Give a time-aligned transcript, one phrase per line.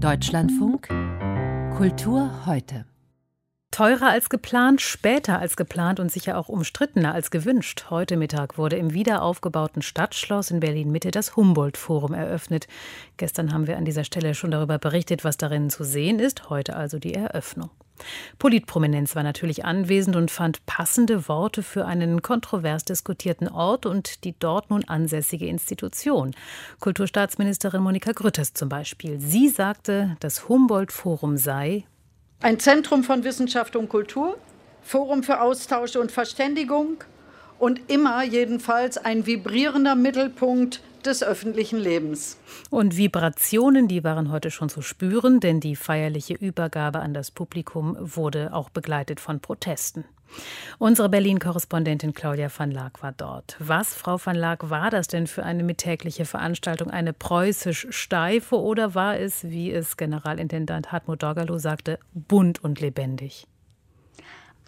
[0.00, 0.88] Deutschlandfunk
[1.76, 2.84] Kultur heute.
[3.70, 7.86] Teurer als geplant, später als geplant und sicher auch umstrittener als gewünscht.
[7.88, 12.66] Heute Mittag wurde im wiederaufgebauten Stadtschloss in Berlin-Mitte das Humboldt-Forum eröffnet.
[13.16, 16.50] Gestern haben wir an dieser Stelle schon darüber berichtet, was darin zu sehen ist.
[16.50, 17.70] Heute also die Eröffnung.
[18.38, 24.34] Politprominenz war natürlich anwesend und fand passende Worte für einen kontrovers diskutierten Ort und die
[24.38, 26.34] dort nun ansässige Institution.
[26.80, 29.20] Kulturstaatsministerin Monika Grütters zum Beispiel.
[29.20, 31.84] Sie sagte, das Humboldt-Forum sei
[32.40, 34.36] ein Zentrum von Wissenschaft und Kultur,
[34.82, 37.02] Forum für Austausch und Verständigung
[37.58, 42.38] und immer jedenfalls ein vibrierender Mittelpunkt des öffentlichen Lebens.
[42.70, 47.96] Und Vibrationen, die waren heute schon zu spüren, denn die feierliche Übergabe an das Publikum
[47.98, 50.04] wurde auch begleitet von Protesten.
[50.78, 53.56] Unsere Berlin-Korrespondentin Claudia van Laak war dort.
[53.58, 56.90] Was, Frau van Laak, war das denn für eine mittägliche Veranstaltung?
[56.90, 63.46] Eine preußisch steife oder war es, wie es Generalintendant Hartmut Dorgalow sagte, bunt und lebendig?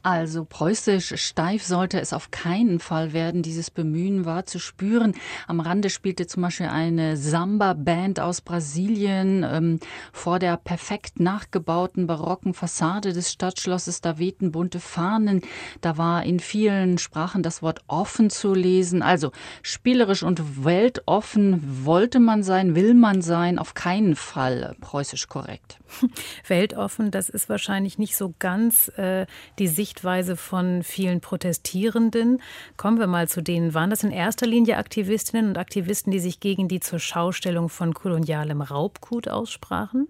[0.02, 3.42] Also preußisch steif sollte es auf keinen Fall werden.
[3.42, 5.14] Dieses Bemühen war zu spüren.
[5.48, 9.80] Am Rande spielte zum Beispiel eine Samba-Band aus Brasilien ähm,
[10.12, 14.00] vor der perfekt nachgebauten barocken Fassade des Stadtschlosses.
[14.00, 15.42] Da wehten bunte Fahnen.
[15.80, 19.02] Da war in vielen Sprachen das Wort offen zu lesen.
[19.02, 23.58] Also spielerisch und weltoffen wollte man sein, will man sein.
[23.58, 25.80] Auf keinen Fall preußisch korrekt.
[26.46, 29.26] Weltoffen, das ist wahrscheinlich nicht so ganz äh,
[29.58, 32.42] die Sicht Sichtweise von vielen Protestierenden.
[32.76, 33.72] Kommen wir mal zu denen.
[33.72, 37.94] Waren das in erster Linie Aktivistinnen und Aktivisten, die sich gegen die zur Schaustellung von
[37.94, 40.06] kolonialem Raubgut aussprachen?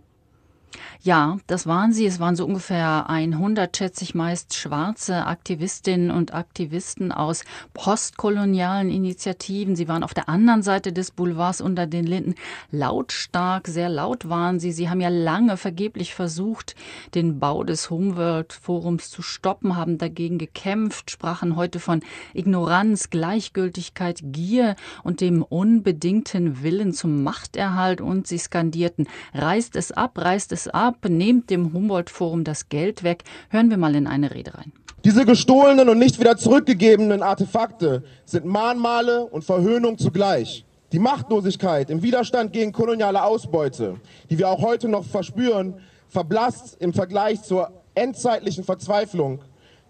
[1.01, 2.07] Ja, das waren sie.
[2.07, 9.77] Es waren so ungefähr 100, schätze ich meist, schwarze Aktivistinnen und Aktivisten aus postkolonialen Initiativen.
[9.77, 12.35] Sie waren auf der anderen Seite des Boulevards unter den Linden.
[12.71, 14.73] Lautstark, sehr laut waren sie.
[14.73, 16.75] Sie haben ja lange vergeblich versucht,
[17.15, 22.01] den Bau des Homeworld Forums zu stoppen, haben dagegen gekämpft, sprachen heute von
[22.35, 30.19] Ignoranz, Gleichgültigkeit, Gier und dem unbedingten Willen zum Machterhalt und sie skandierten, reißt es ab,
[30.19, 33.25] reißt es es ab, nehmt dem Humboldt-Forum das Geld weg.
[33.51, 34.73] Hören wir mal in eine Rede rein.
[35.05, 40.65] Diese gestohlenen und nicht wieder zurückgegebenen Artefakte sind Mahnmale und Verhöhnung zugleich.
[40.93, 45.75] Die Machtlosigkeit im Widerstand gegen koloniale Ausbeute, die wir auch heute noch verspüren,
[46.09, 49.41] verblasst im Vergleich zur endzeitlichen Verzweiflung,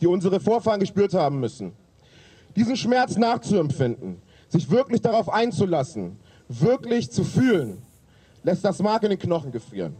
[0.00, 1.72] die unsere Vorfahren gespürt haben müssen.
[2.56, 6.18] Diesen Schmerz nachzuempfinden, sich wirklich darauf einzulassen,
[6.48, 7.82] wirklich zu fühlen,
[8.42, 9.96] lässt das Mark in den Knochen gefrieren.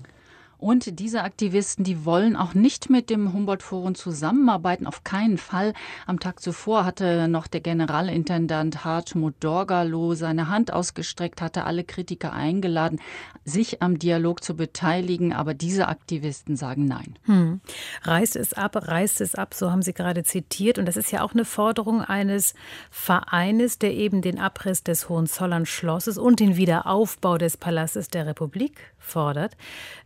[0.58, 5.72] Und diese Aktivisten, die wollen auch nicht mit dem Humboldt-Forum zusammenarbeiten, auf keinen Fall.
[6.06, 12.32] Am Tag zuvor hatte noch der Generalintendant Hartmut Dorgalow seine Hand ausgestreckt, hatte alle Kritiker
[12.32, 13.00] eingeladen,
[13.44, 15.32] sich am Dialog zu beteiligen.
[15.32, 17.14] Aber diese Aktivisten sagen nein.
[17.26, 17.60] Hm.
[18.02, 20.78] Reißt es ab, reißt es ab, so haben Sie gerade zitiert.
[20.78, 22.54] Und das ist ja auch eine Forderung eines
[22.90, 29.56] Vereines, der eben den Abriss des Hohenzollern-Schlosses und den Wiederaufbau des Palastes der Republik fordert.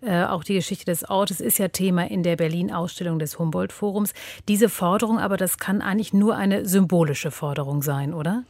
[0.01, 4.13] Äh, auch die Geschichte des Ortes ist ja Thema in der Berlin-Ausstellung des Humboldt-Forums.
[4.49, 8.45] Diese Forderung aber, das kann eigentlich nur eine symbolische Forderung sein, oder?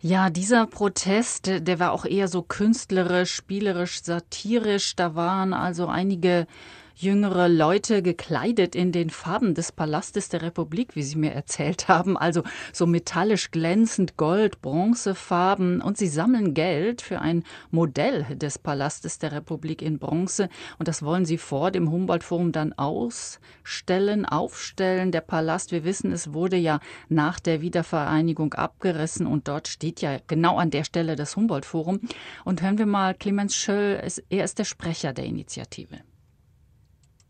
[0.00, 4.94] Ja, dieser Protest, der war auch eher so künstlerisch, spielerisch, satirisch.
[4.94, 6.46] Da waren also einige
[6.96, 12.16] jüngere Leute gekleidet in den Farben des Palastes der Republik, wie sie mir erzählt haben,
[12.16, 12.42] also
[12.72, 19.32] so metallisch glänzend Gold, Bronzefarben und sie sammeln Geld für ein Modell des Palastes der
[19.32, 20.48] Republik in Bronze
[20.78, 25.12] und das wollen sie vor dem Humboldt-Forum dann ausstellen, aufstellen.
[25.12, 26.80] Der Palast, wir wissen, es wurde ja
[27.10, 32.00] nach der Wiedervereinigung abgerissen und dort steht ja genau an der Stelle das Humboldt-Forum.
[32.44, 35.98] Und hören wir mal Clemens Schöll, er ist der Sprecher der Initiative.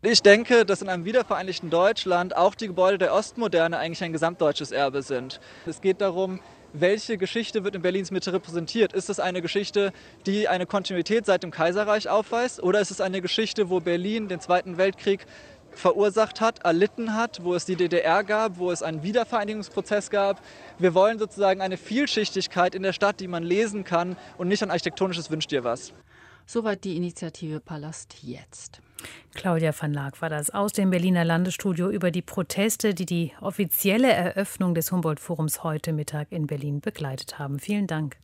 [0.09, 4.71] Ich denke, dass in einem wiedervereinigten Deutschland auch die Gebäude der Ostmoderne eigentlich ein gesamtdeutsches
[4.71, 5.41] Erbe sind.
[5.65, 6.39] Es geht darum,
[6.71, 8.93] welche Geschichte wird in Berlins Mitte repräsentiert?
[8.93, 9.91] Ist es eine Geschichte,
[10.25, 12.63] die eine Kontinuität seit dem Kaiserreich aufweist?
[12.63, 15.25] Oder ist es eine Geschichte, wo Berlin den Zweiten Weltkrieg
[15.71, 20.41] verursacht hat, erlitten hat, wo es die DDR gab, wo es einen Wiedervereinigungsprozess gab?
[20.79, 24.71] Wir wollen sozusagen eine Vielschichtigkeit in der Stadt, die man lesen kann und nicht ein
[24.71, 25.91] architektonisches Wünsch dir was.
[26.45, 28.79] Soweit die Initiative Palast jetzt.
[29.33, 34.11] Claudia van Laak war das aus dem Berliner Landesstudio über die Proteste, die die offizielle
[34.11, 37.59] Eröffnung des Humboldt-Forums heute Mittag in Berlin begleitet haben.
[37.59, 38.17] Vielen Dank.